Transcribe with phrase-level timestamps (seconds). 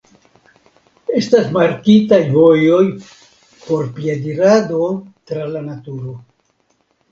[1.19, 2.81] Estas markitaj vojoj
[3.67, 4.91] por piedirado
[5.33, 6.19] tra la naturo.